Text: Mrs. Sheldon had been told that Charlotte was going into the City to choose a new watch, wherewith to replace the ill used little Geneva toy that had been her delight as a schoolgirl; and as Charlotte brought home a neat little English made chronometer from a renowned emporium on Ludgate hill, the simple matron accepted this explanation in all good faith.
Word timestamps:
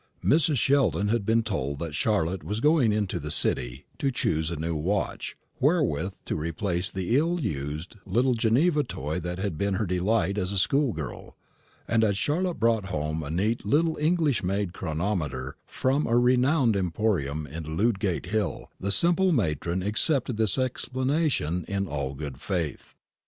Mrs. 0.23 0.57
Sheldon 0.57 1.09
had 1.09 1.27
been 1.27 1.43
told 1.43 1.77
that 1.77 1.93
Charlotte 1.93 2.43
was 2.43 2.59
going 2.59 2.91
into 2.91 3.19
the 3.19 3.29
City 3.29 3.85
to 3.99 4.09
choose 4.09 4.49
a 4.49 4.55
new 4.55 4.75
watch, 4.75 5.37
wherewith 5.59 6.15
to 6.25 6.35
replace 6.35 6.89
the 6.89 7.15
ill 7.17 7.39
used 7.39 7.97
little 8.03 8.33
Geneva 8.33 8.81
toy 8.83 9.19
that 9.19 9.37
had 9.37 9.59
been 9.59 9.75
her 9.75 9.85
delight 9.85 10.39
as 10.39 10.51
a 10.51 10.57
schoolgirl; 10.57 11.37
and 11.87 12.03
as 12.03 12.17
Charlotte 12.17 12.55
brought 12.59 12.85
home 12.85 13.21
a 13.21 13.29
neat 13.29 13.63
little 13.63 13.95
English 13.99 14.41
made 14.41 14.73
chronometer 14.73 15.55
from 15.67 16.07
a 16.07 16.17
renowned 16.17 16.75
emporium 16.75 17.47
on 17.55 17.77
Ludgate 17.77 18.25
hill, 18.25 18.71
the 18.79 18.91
simple 18.91 19.31
matron 19.31 19.83
accepted 19.83 20.35
this 20.35 20.57
explanation 20.57 21.63
in 21.67 21.87
all 21.87 22.15
good 22.15 22.41
faith. 22.41 22.95